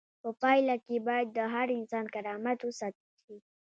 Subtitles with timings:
[0.21, 3.35] په پایله کې باید د هر انسان کرامت وساتل شي.